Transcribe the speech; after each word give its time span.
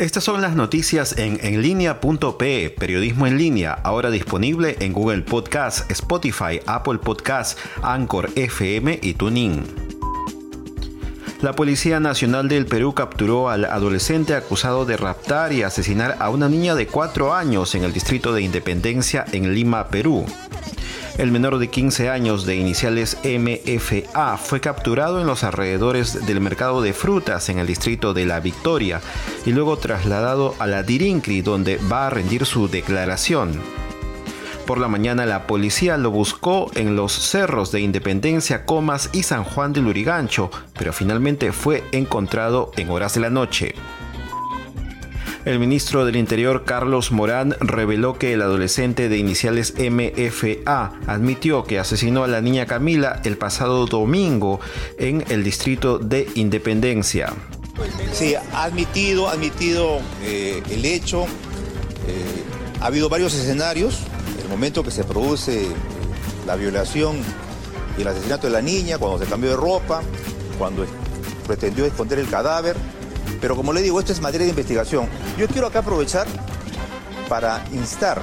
Estas 0.00 0.24
son 0.24 0.40
las 0.40 0.56
noticias 0.56 1.18
en 1.18 1.38
enlinea.pe, 1.42 2.70
periodismo 2.70 3.26
en 3.26 3.36
línea, 3.36 3.74
ahora 3.74 4.10
disponible 4.10 4.78
en 4.80 4.94
Google 4.94 5.20
Podcast, 5.20 5.90
Spotify, 5.90 6.58
Apple 6.64 6.96
Podcast, 6.96 7.58
Anchor 7.82 8.30
FM 8.34 8.98
y 9.02 9.12
TuneIn. 9.12 9.62
La 11.42 11.52
Policía 11.52 12.00
Nacional 12.00 12.48
del 12.48 12.64
Perú 12.64 12.94
capturó 12.94 13.50
al 13.50 13.66
adolescente 13.66 14.34
acusado 14.34 14.86
de 14.86 14.96
raptar 14.96 15.52
y 15.52 15.64
asesinar 15.64 16.16
a 16.18 16.30
una 16.30 16.48
niña 16.48 16.74
de 16.74 16.86
4 16.86 17.34
años 17.34 17.74
en 17.74 17.84
el 17.84 17.92
distrito 17.92 18.32
de 18.32 18.40
Independencia 18.40 19.26
en 19.32 19.54
Lima, 19.54 19.88
Perú. 19.88 20.24
El 21.18 21.32
menor 21.32 21.58
de 21.58 21.68
15 21.68 22.08
años 22.08 22.46
de 22.46 22.56
iniciales 22.56 23.18
MFA 23.24 24.36
fue 24.36 24.60
capturado 24.60 25.20
en 25.20 25.26
los 25.26 25.44
alrededores 25.44 26.26
del 26.26 26.40
mercado 26.40 26.80
de 26.82 26.92
frutas 26.92 27.48
en 27.48 27.58
el 27.58 27.66
distrito 27.66 28.14
de 28.14 28.26
La 28.26 28.40
Victoria 28.40 29.00
y 29.44 29.52
luego 29.52 29.76
trasladado 29.76 30.54
a 30.58 30.66
la 30.66 30.82
Dirincri 30.82 31.42
donde 31.42 31.78
va 31.90 32.06
a 32.06 32.10
rendir 32.10 32.46
su 32.46 32.68
declaración. 32.68 33.60
Por 34.66 34.78
la 34.78 34.88
mañana 34.88 35.26
la 35.26 35.48
policía 35.48 35.96
lo 35.96 36.12
buscó 36.12 36.70
en 36.74 36.94
los 36.94 37.12
cerros 37.12 37.72
de 37.72 37.80
Independencia, 37.80 38.64
Comas 38.64 39.10
y 39.12 39.24
San 39.24 39.42
Juan 39.42 39.72
del 39.72 39.88
Urigancho, 39.88 40.50
pero 40.78 40.92
finalmente 40.92 41.52
fue 41.52 41.82
encontrado 41.90 42.70
en 42.76 42.88
horas 42.88 43.14
de 43.14 43.20
la 43.20 43.30
noche. 43.30 43.74
El 45.46 45.58
ministro 45.58 46.04
del 46.04 46.16
Interior, 46.16 46.64
Carlos 46.66 47.12
Morán, 47.12 47.56
reveló 47.60 48.18
que 48.18 48.34
el 48.34 48.42
adolescente 48.42 49.08
de 49.08 49.16
iniciales 49.16 49.72
MFA 49.78 50.92
admitió 51.06 51.64
que 51.64 51.78
asesinó 51.78 52.24
a 52.24 52.28
la 52.28 52.42
niña 52.42 52.66
Camila 52.66 53.22
el 53.24 53.38
pasado 53.38 53.86
domingo 53.86 54.60
en 54.98 55.24
el 55.30 55.42
distrito 55.42 55.98
de 55.98 56.28
Independencia. 56.34 57.32
Sí, 58.12 58.34
ha 58.34 58.64
admitido, 58.64 59.30
admitido 59.30 60.00
eh, 60.22 60.62
el 60.70 60.84
hecho. 60.84 61.24
Eh, 62.06 62.44
ha 62.80 62.86
habido 62.86 63.08
varios 63.08 63.34
escenarios. 63.34 64.00
El 64.42 64.48
momento 64.50 64.82
que 64.82 64.90
se 64.90 65.04
produce 65.04 65.64
eh, 65.64 65.68
la 66.46 66.56
violación 66.56 67.16
y 67.96 68.02
el 68.02 68.08
asesinato 68.08 68.46
de 68.46 68.52
la 68.52 68.60
niña, 68.60 68.98
cuando 68.98 69.18
se 69.18 69.24
cambió 69.24 69.50
de 69.50 69.56
ropa, 69.56 70.02
cuando 70.58 70.84
pretendió 71.46 71.86
esconder 71.86 72.18
el 72.18 72.28
cadáver, 72.28 72.76
pero 73.40 73.56
como 73.56 73.72
le 73.72 73.82
digo, 73.82 73.98
esto 73.98 74.12
es 74.12 74.20
materia 74.20 74.44
de 74.44 74.50
investigación. 74.50 75.08
Yo 75.38 75.46
quiero 75.48 75.66
acá 75.66 75.80
aprovechar 75.80 76.26
para 77.28 77.64
instar 77.72 78.20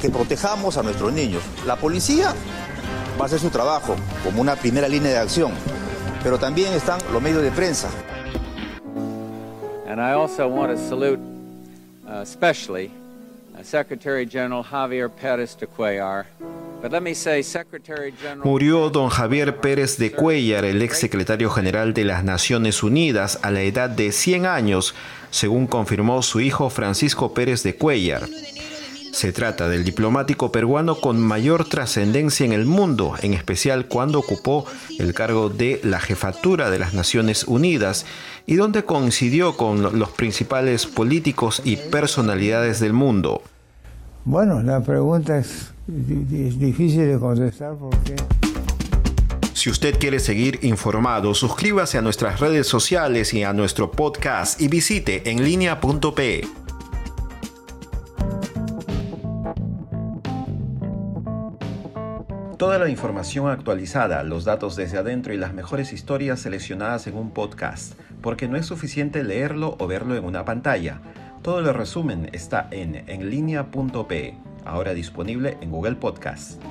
que 0.00 0.08
protejamos 0.10 0.76
a 0.76 0.82
nuestros 0.82 1.12
niños. 1.12 1.42
La 1.66 1.76
policía 1.76 2.34
va 3.18 3.24
a 3.24 3.26
hacer 3.26 3.38
su 3.38 3.50
trabajo 3.50 3.94
como 4.24 4.40
una 4.40 4.56
primera 4.56 4.88
línea 4.88 5.12
de 5.12 5.18
acción, 5.18 5.52
pero 6.22 6.38
también 6.38 6.72
están 6.72 7.00
los 7.12 7.22
medios 7.22 7.42
de 7.42 7.50
prensa. 7.50 7.88
And 9.86 10.00
I 10.00 10.12
also 10.14 10.48
want 10.48 10.72
to 10.72 10.78
salute 10.88 11.20
uh, 12.08 12.22
especially 12.22 12.90
uh, 13.54 13.62
Secretary 13.62 14.26
General 14.26 14.62
Javier 14.62 15.10
Pérez 15.10 15.54
de 15.56 15.66
Cuellar 15.66 16.26
Murió 18.42 18.90
don 18.90 19.08
Javier 19.08 19.60
Pérez 19.60 19.98
de 19.98 20.10
Cuellar, 20.10 20.64
el 20.64 20.82
ex 20.82 20.98
secretario 20.98 21.48
general 21.50 21.94
de 21.94 22.04
las 22.04 22.24
Naciones 22.24 22.82
Unidas, 22.82 23.38
a 23.42 23.50
la 23.50 23.62
edad 23.62 23.88
de 23.88 24.10
100 24.10 24.46
años, 24.46 24.94
según 25.30 25.66
confirmó 25.66 26.22
su 26.22 26.40
hijo 26.40 26.70
Francisco 26.70 27.32
Pérez 27.34 27.62
de 27.62 27.76
Cuellar. 27.76 28.28
Se 29.12 29.30
trata 29.30 29.68
del 29.68 29.84
diplomático 29.84 30.50
peruano 30.50 30.96
con 30.96 31.20
mayor 31.20 31.68
trascendencia 31.68 32.46
en 32.46 32.52
el 32.52 32.64
mundo, 32.64 33.14
en 33.20 33.34
especial 33.34 33.86
cuando 33.86 34.18
ocupó 34.18 34.64
el 34.98 35.12
cargo 35.12 35.50
de 35.50 35.80
la 35.84 36.00
jefatura 36.00 36.70
de 36.70 36.78
las 36.78 36.94
Naciones 36.94 37.44
Unidas 37.44 38.06
y 38.46 38.54
donde 38.54 38.84
coincidió 38.84 39.56
con 39.56 39.98
los 39.98 40.10
principales 40.10 40.86
políticos 40.86 41.60
y 41.62 41.76
personalidades 41.76 42.80
del 42.80 42.94
mundo. 42.94 43.42
Bueno, 44.24 44.62
la 44.62 44.80
pregunta 44.80 45.36
es, 45.36 45.72
difícil 45.86 47.08
de 47.08 47.18
contestar 47.18 47.74
porque... 47.74 48.14
Si 49.52 49.68
usted 49.68 49.98
quiere 49.98 50.20
seguir 50.20 50.60
informado, 50.62 51.34
suscríbase 51.34 51.98
a 51.98 52.02
nuestras 52.02 52.38
redes 52.38 52.68
sociales 52.68 53.34
y 53.34 53.42
a 53.42 53.52
nuestro 53.52 53.90
podcast 53.90 54.60
y 54.60 54.68
visite 54.68 55.28
enlinea.pe. 55.30 56.42
Toda 62.58 62.78
la 62.78 62.88
información 62.88 63.50
actualizada, 63.50 64.22
los 64.22 64.44
datos 64.44 64.76
desde 64.76 64.98
adentro 64.98 65.34
y 65.34 65.36
las 65.36 65.52
mejores 65.52 65.92
historias 65.92 66.38
seleccionadas 66.38 67.08
en 67.08 67.16
un 67.16 67.32
podcast, 67.32 67.94
porque 68.20 68.46
no 68.46 68.56
es 68.56 68.66
suficiente 68.66 69.24
leerlo 69.24 69.74
o 69.80 69.88
verlo 69.88 70.16
en 70.16 70.24
una 70.24 70.44
pantalla. 70.44 71.00
Todo 71.42 71.58
el 71.58 71.74
resumen 71.74 72.30
está 72.32 72.68
en 72.70 73.02
enlinea.pe, 73.08 74.34
ahora 74.64 74.94
disponible 74.94 75.58
en 75.60 75.72
Google 75.72 75.96
Podcast. 75.96 76.62